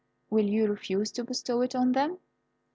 [0.31, 2.17] Will you refuse to bestow it on them?"